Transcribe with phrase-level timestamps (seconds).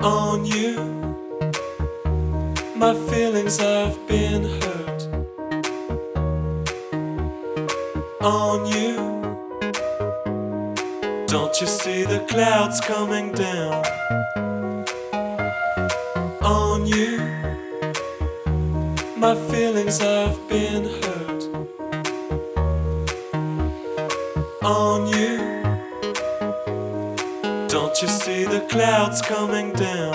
[0.00, 0.74] on you.
[2.74, 5.02] My feelings have been hurt
[8.22, 8.96] on you.
[11.26, 13.84] Don't you see the clouds coming down
[16.42, 17.18] on you?
[19.16, 21.09] My feelings have been hurt.
[28.02, 30.09] you see the clouds coming down?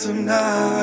[0.00, 0.79] Tonight.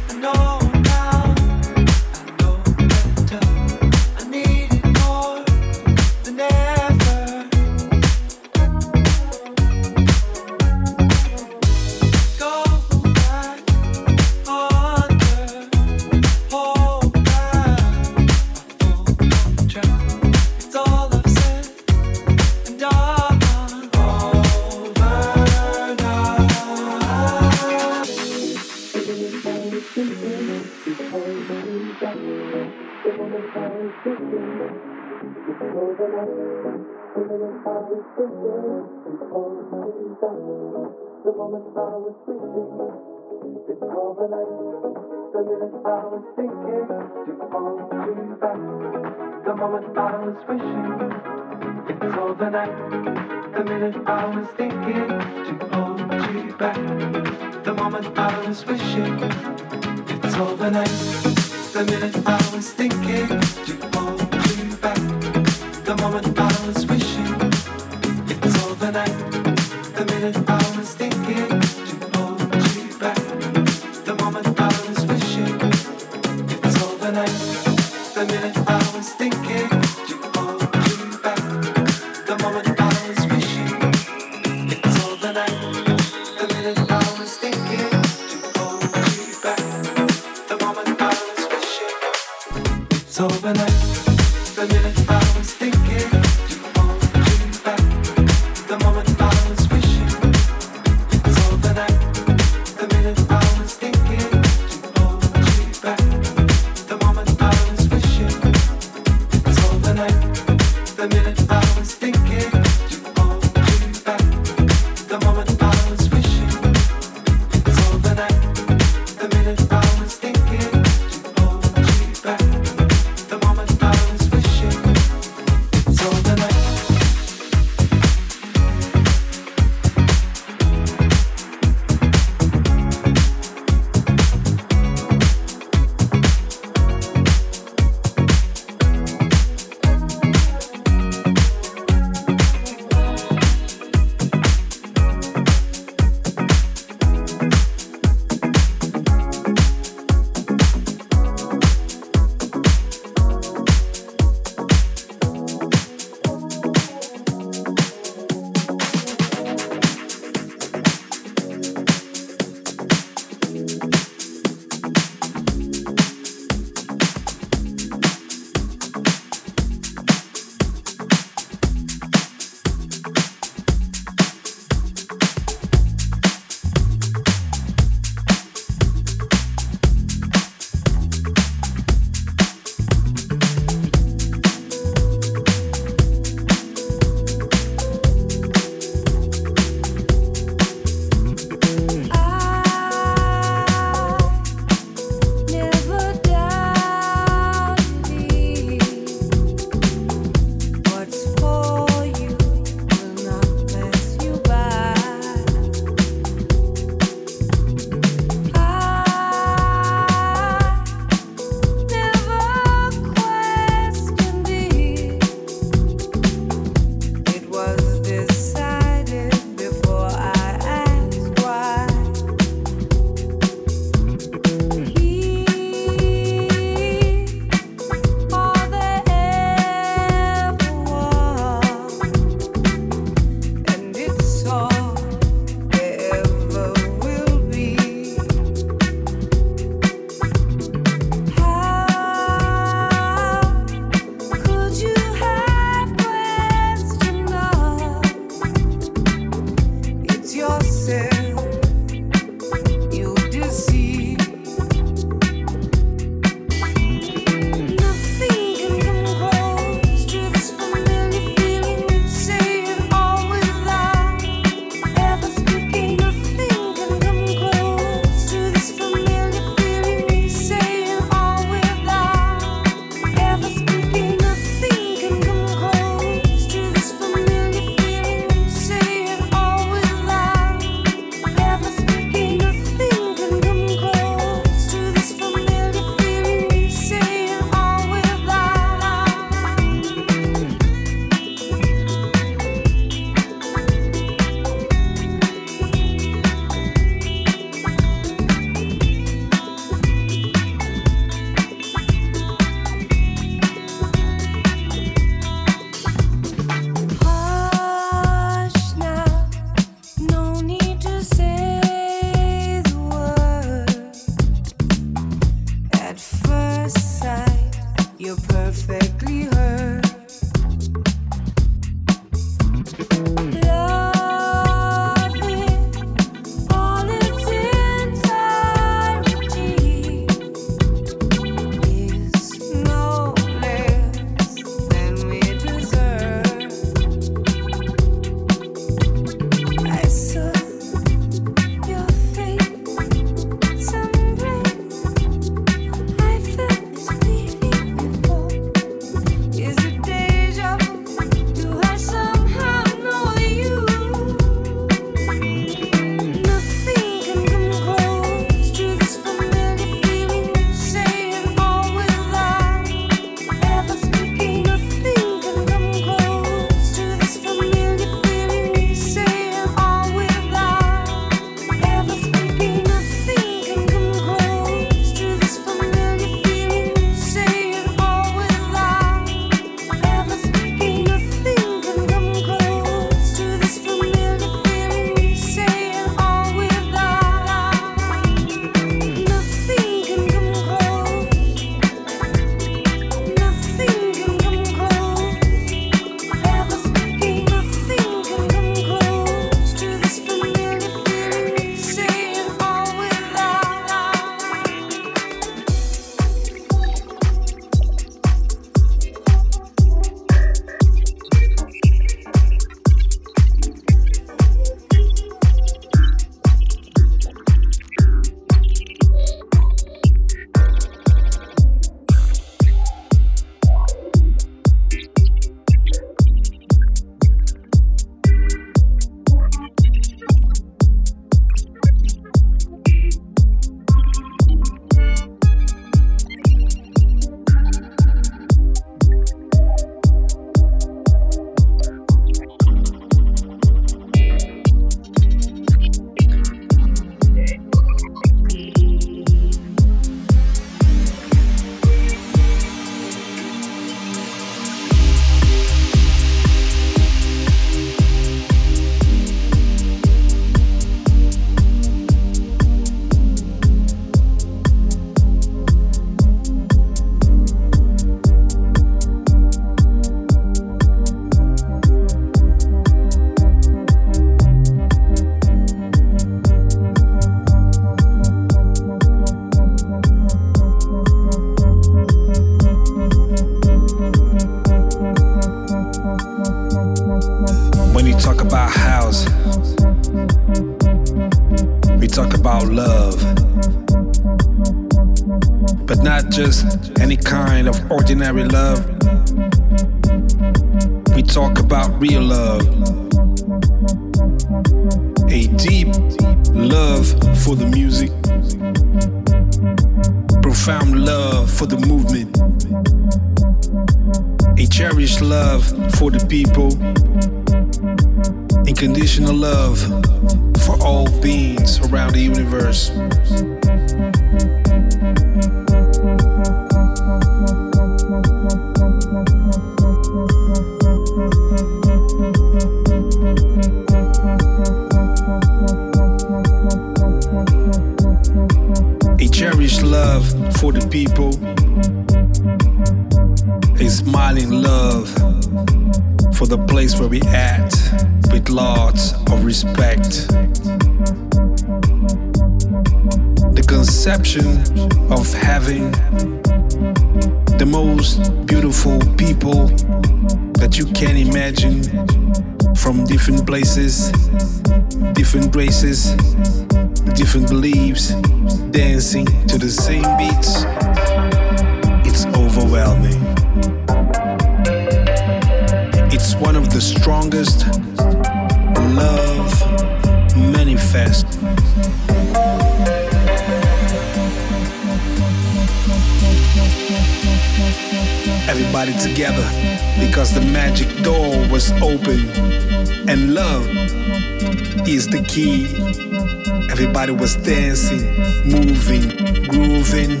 [596.50, 597.84] Everybody was dancing,
[598.24, 598.88] moving,
[599.28, 600.00] grooving.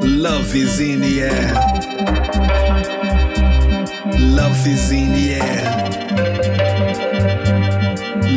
[0.00, 1.54] Love is in the air.
[4.18, 5.64] Love is in the air.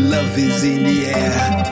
[0.10, 1.72] Love is in the air.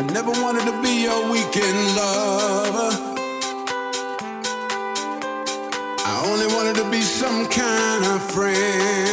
[0.00, 2.90] I never wanted to be your weekend lover.
[6.06, 9.09] I only wanted to be some kind of friend.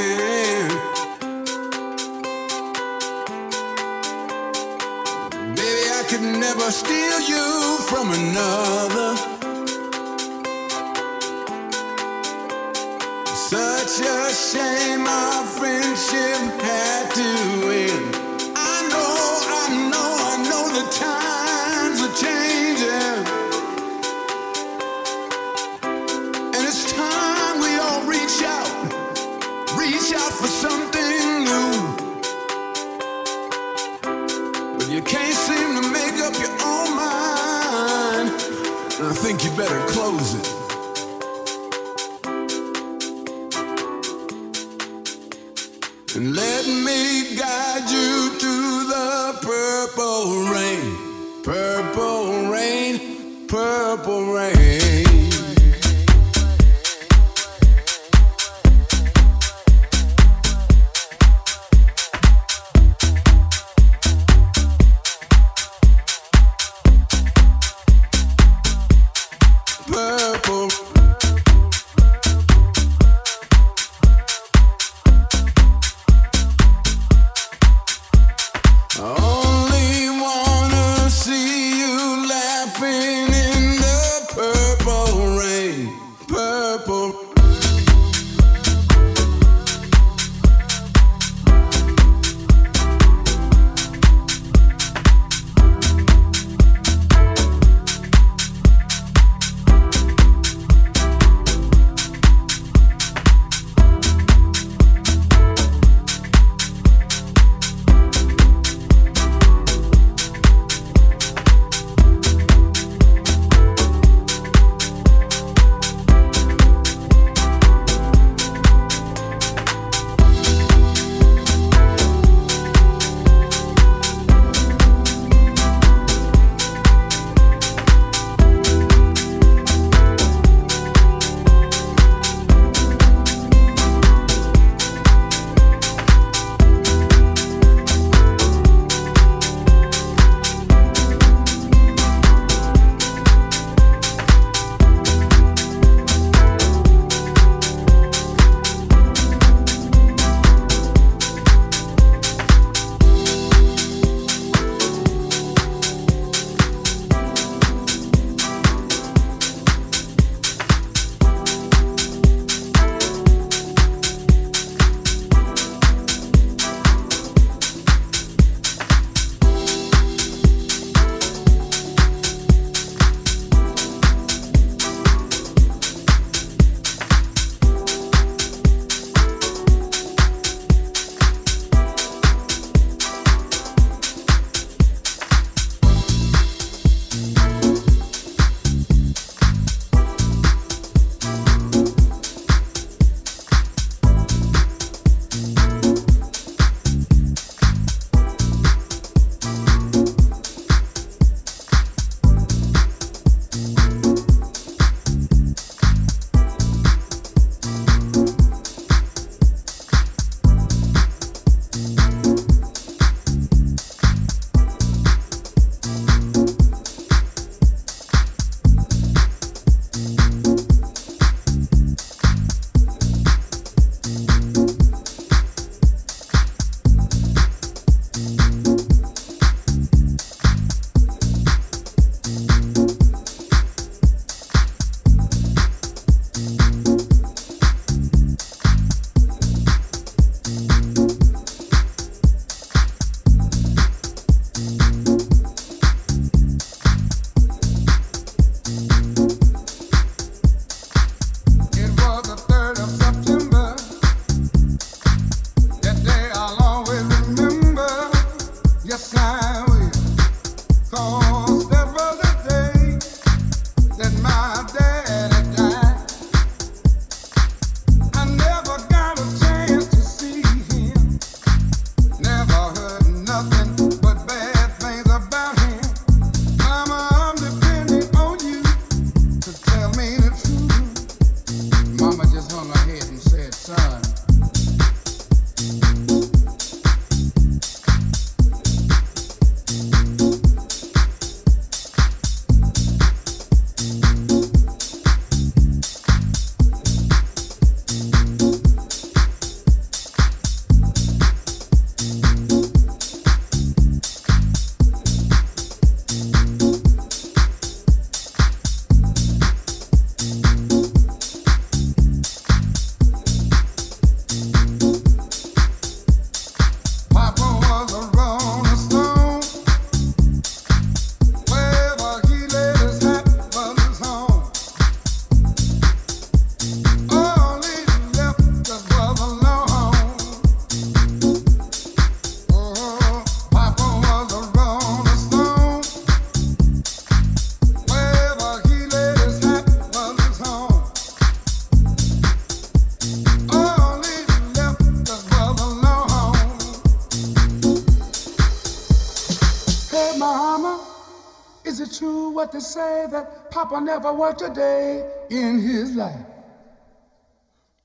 [352.58, 356.26] They say that Papa never worked a day in his life?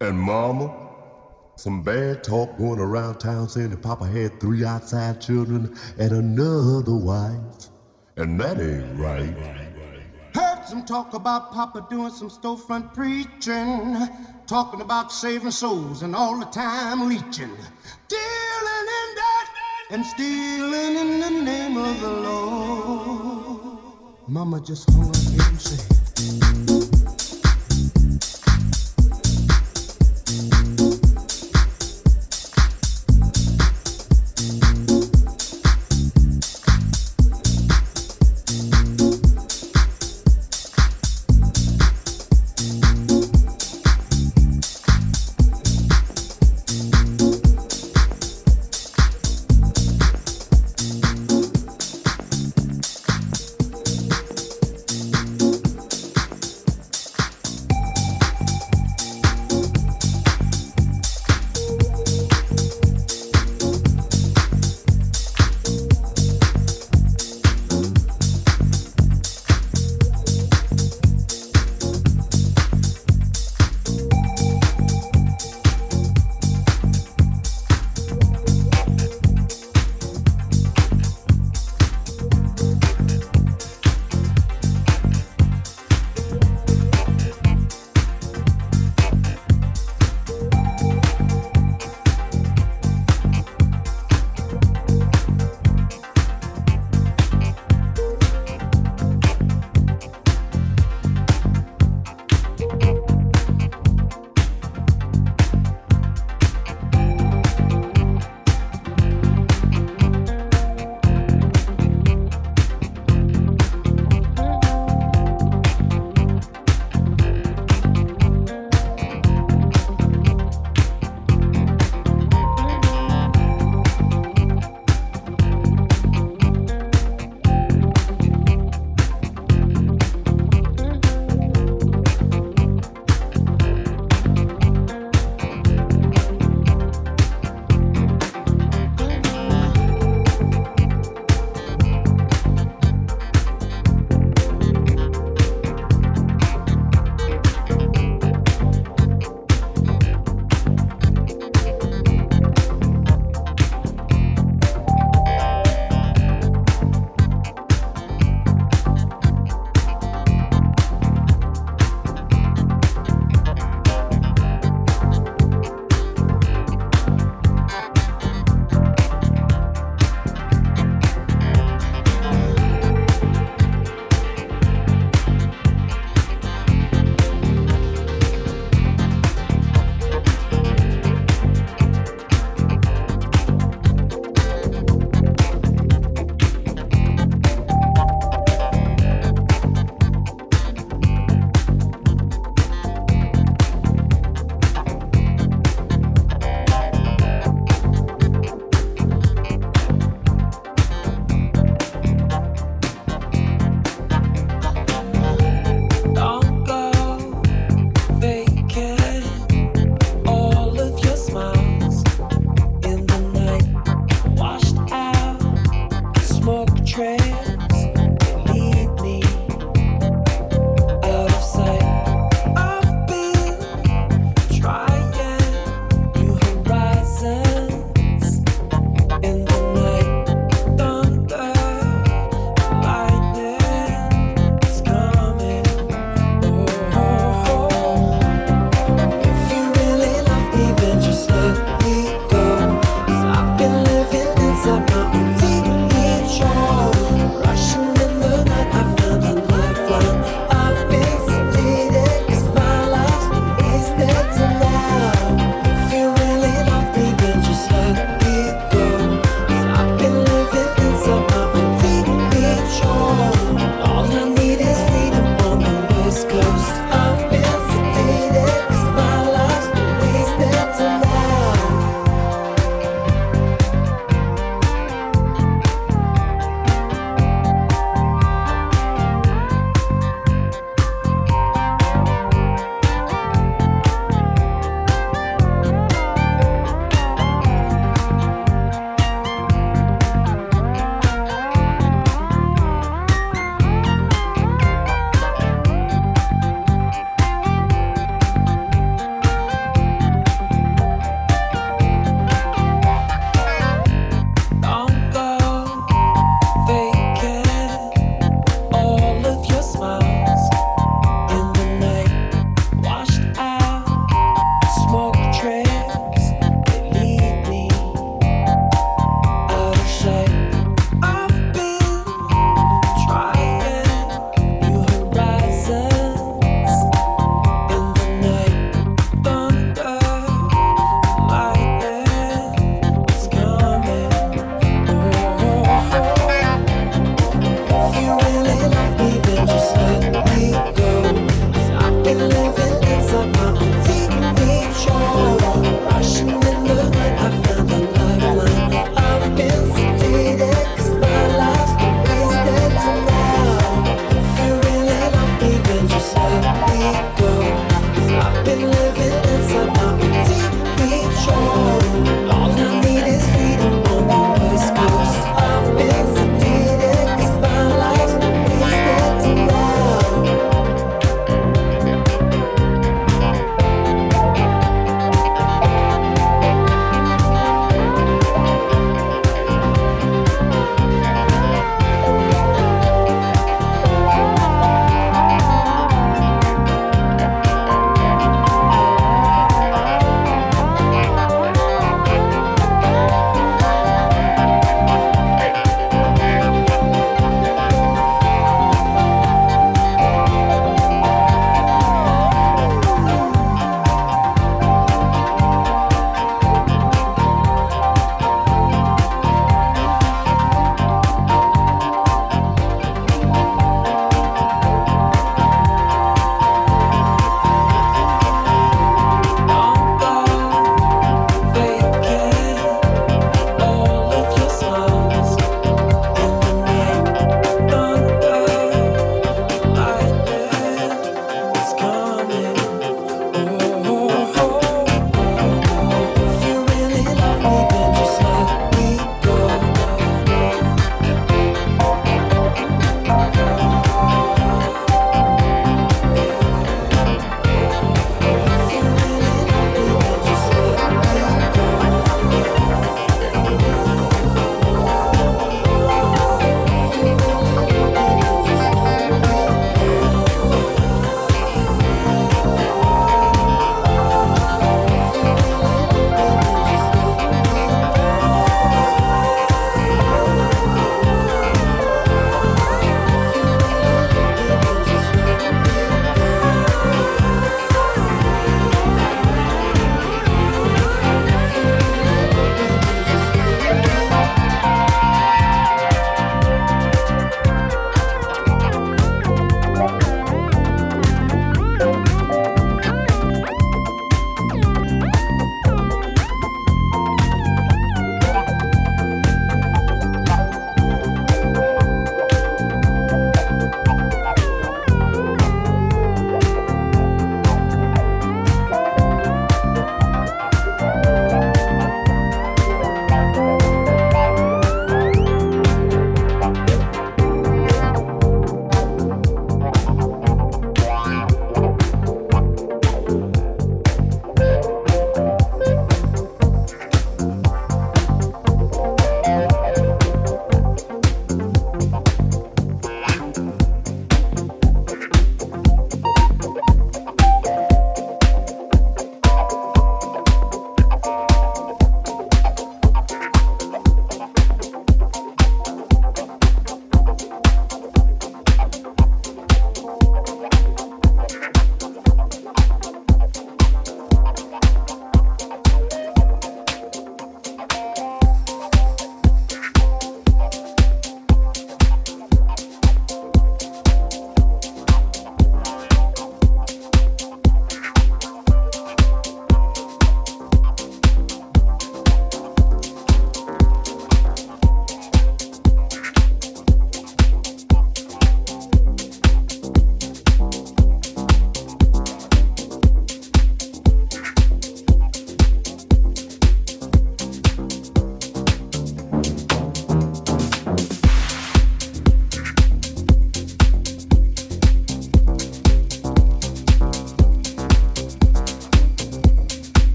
[0.00, 0.72] And Mama,
[1.56, 6.94] some bad talk going around town saying that Papa had three outside children and another
[6.94, 7.70] wife.
[8.16, 9.36] And that ain't right.
[10.34, 13.96] Heard some talk about Papa doing some storefront preaching,
[14.46, 17.56] talking about saving souls and all the time leeching,
[18.08, 19.46] dealing in that
[19.90, 23.39] and stealing in the name of the Lord.
[24.30, 25.99] Mama just hung up and said.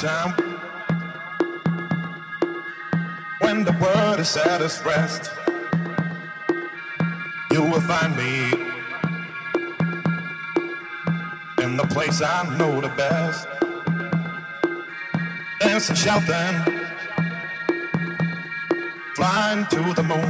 [0.00, 0.32] time
[3.40, 5.30] when the world is at its rest.
[7.52, 8.50] You will find me
[11.62, 13.46] in the place I know the best.
[15.60, 16.56] Dancing, shouting,
[19.14, 20.29] flying to the moon.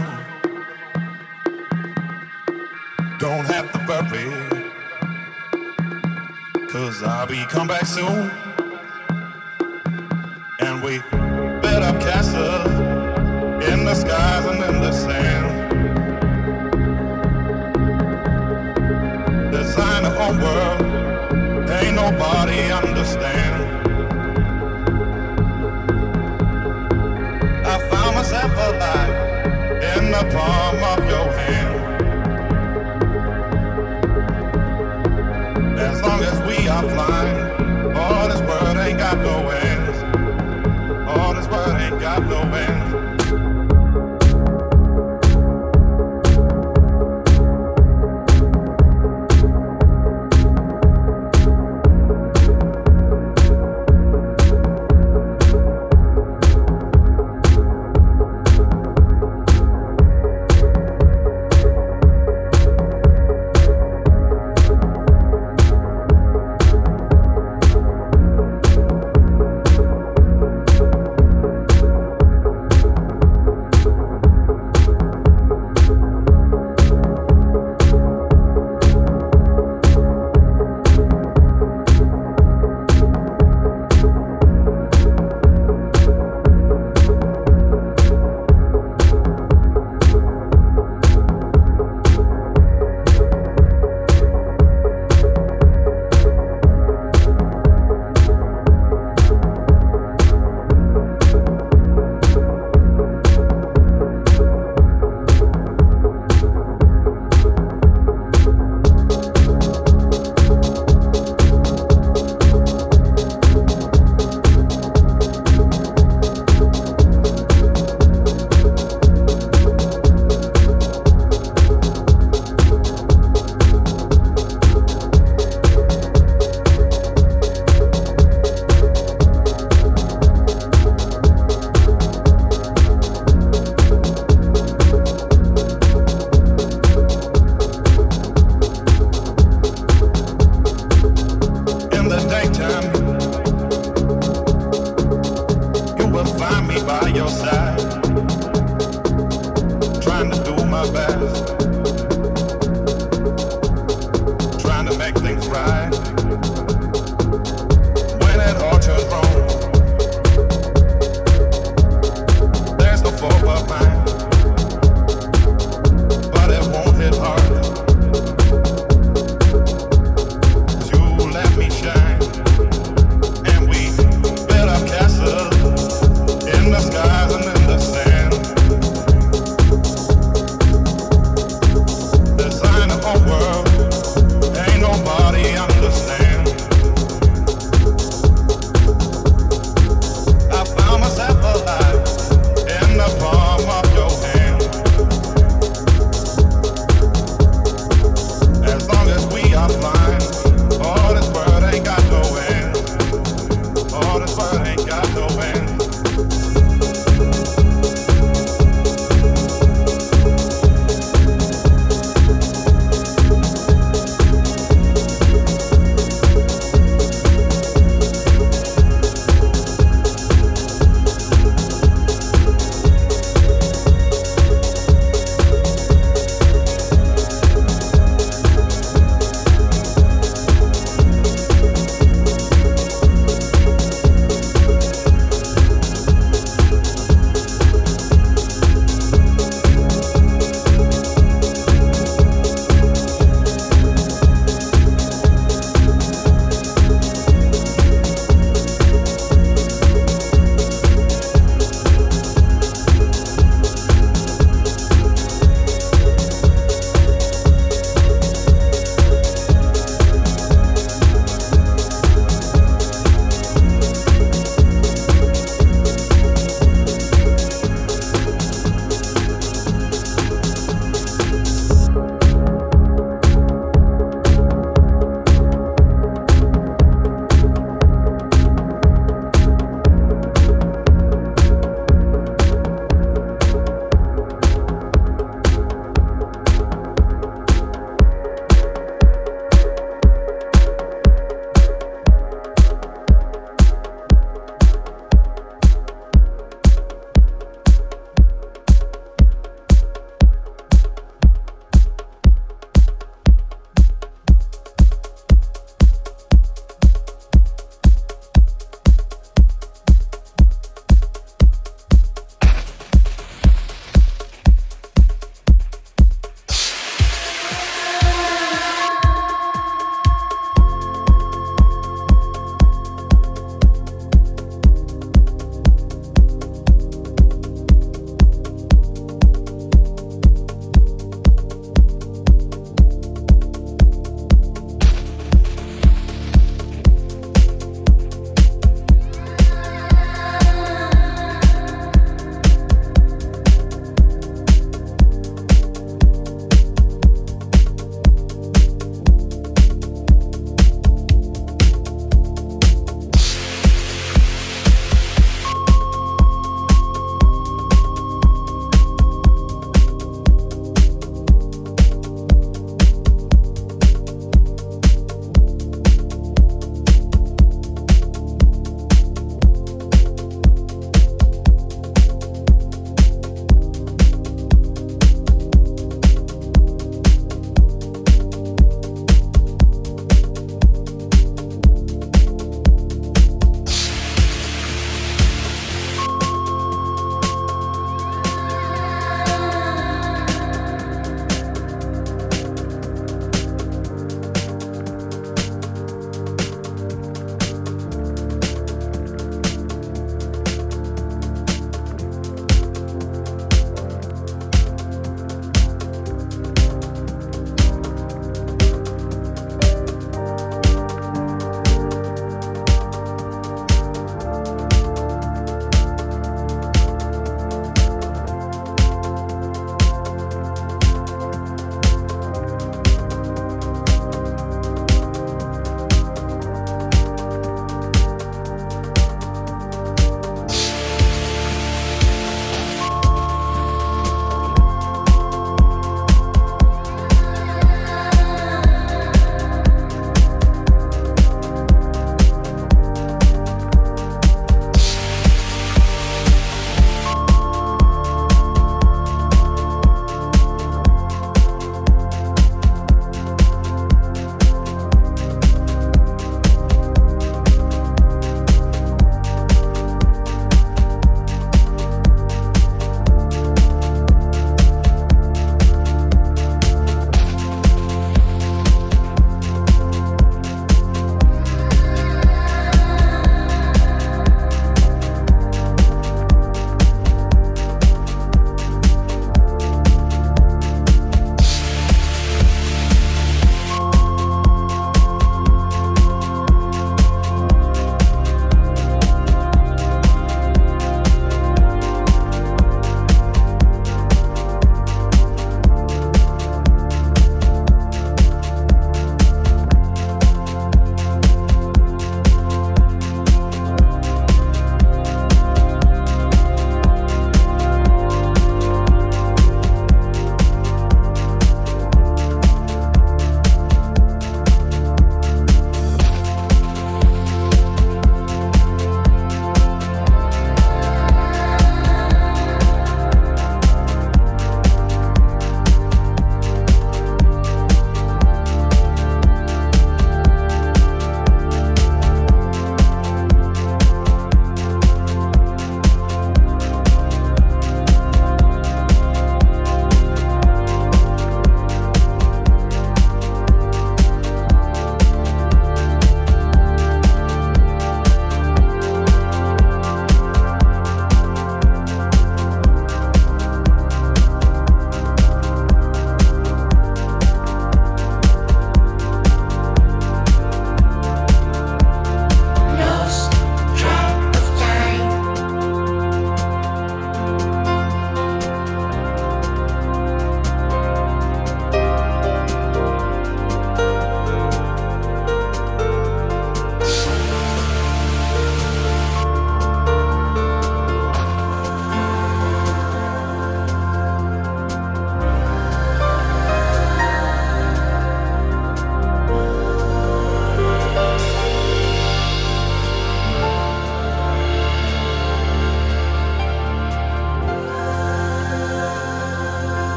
[30.20, 30.59] apart.